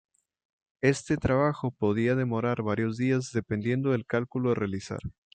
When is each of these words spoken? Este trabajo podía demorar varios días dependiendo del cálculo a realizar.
Este 0.81 1.15
trabajo 1.15 1.69
podía 1.69 2.15
demorar 2.15 2.63
varios 2.63 2.97
días 2.97 3.29
dependiendo 3.33 3.91
del 3.91 4.07
cálculo 4.07 4.49
a 4.49 4.55
realizar. 4.55 4.99